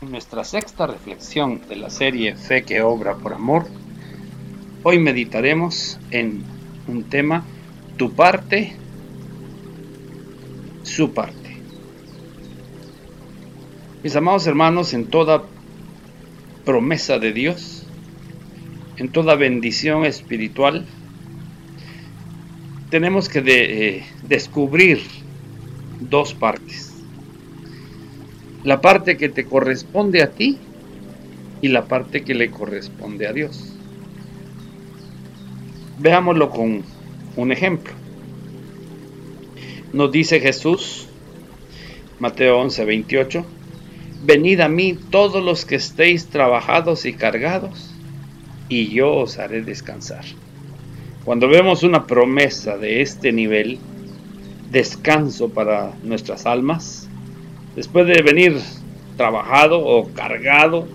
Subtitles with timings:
[0.00, 3.66] En nuestra sexta reflexión de la serie Fe que obra por amor,
[4.82, 6.42] hoy meditaremos en
[6.88, 7.44] un tema,
[7.96, 8.74] tu parte,
[10.82, 11.56] su parte.
[14.02, 15.44] Mis amados hermanos, en toda
[16.64, 17.86] promesa de Dios,
[18.96, 20.86] en toda bendición espiritual,
[22.90, 25.02] tenemos que eh, descubrir
[26.00, 26.83] dos partes
[28.64, 30.58] la parte que te corresponde a ti
[31.60, 33.72] y la parte que le corresponde a Dios.
[35.98, 36.82] Veámoslo con
[37.36, 37.92] un ejemplo.
[39.92, 41.06] Nos dice Jesús,
[42.18, 43.46] Mateo 11, 28,
[44.24, 47.90] Venid a mí todos los que estéis trabajados y cargados,
[48.70, 50.24] y yo os haré descansar.
[51.26, 53.78] Cuando vemos una promesa de este nivel,
[54.70, 57.10] descanso para nuestras almas,
[57.76, 58.58] después de venir
[59.16, 60.86] trabajado o cargado,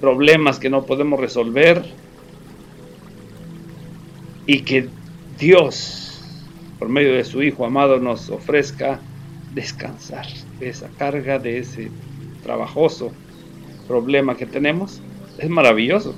[0.00, 1.84] problemas que no podemos resolver,
[4.46, 4.88] y que
[5.38, 6.20] Dios,
[6.78, 9.00] por medio de su Hijo amado, nos ofrezca
[9.54, 10.26] descansar
[10.58, 11.90] de esa carga, de ese
[12.42, 13.12] trabajoso
[13.86, 15.00] problema que tenemos,
[15.38, 16.14] es maravilloso.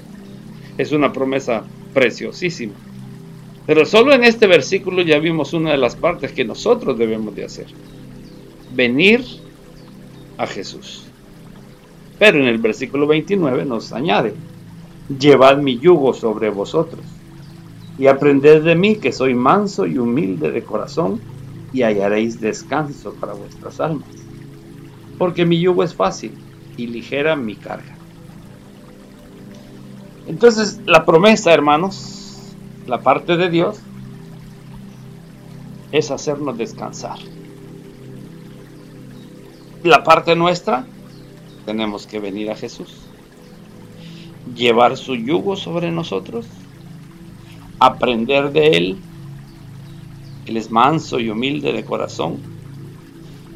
[0.78, 1.64] Es una promesa
[1.94, 2.74] preciosísima.
[3.66, 7.44] Pero solo en este versículo ya vimos una de las partes que nosotros debemos de
[7.44, 7.66] hacer.
[8.74, 9.24] Venir
[10.38, 11.04] a Jesús.
[12.18, 14.34] Pero en el versículo 29 nos añade,
[15.18, 17.04] llevad mi yugo sobre vosotros
[17.98, 21.20] y aprended de mí que soy manso y humilde de corazón
[21.72, 24.08] y hallaréis descanso para vuestras almas.
[25.18, 26.32] Porque mi yugo es fácil
[26.76, 27.96] y ligera mi carga.
[30.26, 32.54] Entonces la promesa, hermanos,
[32.86, 33.78] la parte de Dios,
[35.92, 37.18] es hacernos descansar
[39.86, 40.84] la parte nuestra,
[41.64, 42.94] tenemos que venir a Jesús,
[44.54, 46.46] llevar su yugo sobre nosotros,
[47.78, 48.96] aprender de Él.
[50.46, 52.38] Él es manso y humilde de corazón.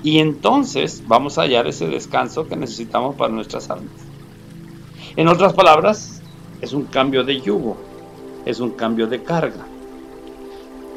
[0.03, 3.93] Y entonces vamos a hallar ese descanso que necesitamos para nuestras almas.
[5.17, 6.23] En otras palabras,
[6.61, 7.77] es un cambio de yugo,
[8.45, 9.67] es un cambio de carga.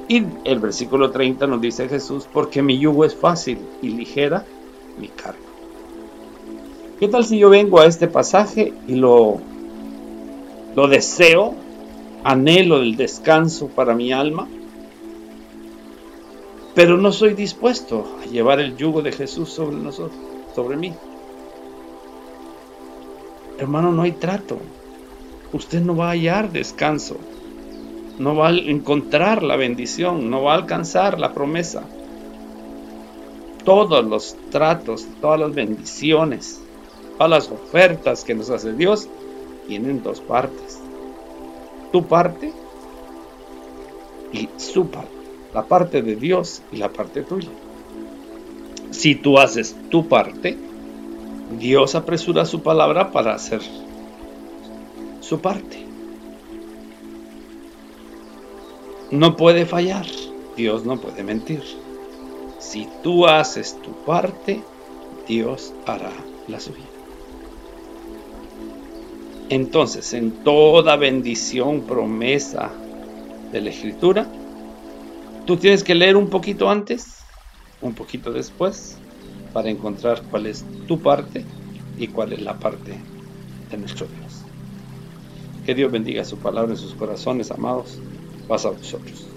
[0.07, 4.45] Y el versículo 30 nos dice Jesús, porque mi yugo es fácil y ligera
[4.97, 5.39] mi carga.
[6.99, 9.39] ¿Qué tal si yo vengo a este pasaje y lo,
[10.75, 11.53] lo deseo,
[12.23, 14.47] anhelo el descanso para mi alma,
[16.75, 20.17] pero no soy dispuesto a llevar el yugo de Jesús sobre nosotros,
[20.55, 20.93] sobre mí?
[23.57, 24.57] Hermano, no hay trato.
[25.51, 27.17] Usted no va a hallar descanso.
[28.17, 31.83] No va a encontrar la bendición, no va a alcanzar la promesa
[33.65, 36.61] todos los tratos, todas las bendiciones,
[37.17, 39.07] todas las ofertas que nos hace Dios
[39.67, 40.79] tienen dos partes.
[41.91, 42.51] Tu parte
[44.31, 45.11] y su parte.
[45.53, 47.49] La parte de Dios y la parte tuya.
[48.91, 50.57] Si tú haces tu parte,
[51.59, 53.61] Dios apresura su palabra para hacer
[55.21, 55.85] su parte.
[59.11, 60.05] No puede fallar.
[60.55, 61.61] Dios no puede mentir.
[62.63, 64.63] Si tú haces tu parte,
[65.27, 66.13] Dios hará
[66.47, 66.89] la suya.
[69.49, 72.71] Entonces, en toda bendición, promesa
[73.51, 74.31] de la escritura,
[75.45, 77.25] tú tienes que leer un poquito antes,
[77.81, 78.97] un poquito después,
[79.51, 81.45] para encontrar cuál es tu parte
[81.97, 82.97] y cuál es la parte
[83.69, 84.45] de nuestro Dios.
[85.65, 88.01] Que Dios bendiga su palabra en sus corazones, amados.
[88.47, 89.32] Pasa a vosotros.